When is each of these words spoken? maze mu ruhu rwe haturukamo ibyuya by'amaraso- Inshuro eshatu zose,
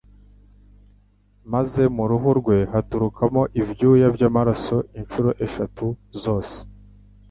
maze 1.53 1.81
mu 1.95 2.03
ruhu 2.09 2.29
rwe 2.39 2.57
haturukamo 2.71 3.43
ibyuya 3.61 4.07
by'amaraso- 4.15 4.85
Inshuro 4.99 5.29
eshatu 5.45 5.85
zose, 6.23 6.55